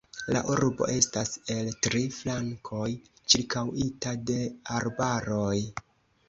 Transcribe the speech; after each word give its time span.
La 0.35 0.39
urbo 0.51 0.85
estas 0.93 1.33
el 1.55 1.69
tri 1.87 2.01
flankoj 2.15 2.87
ĉirkaŭita 3.35 4.15
de 4.31 4.39
arbaroj. 4.79 5.55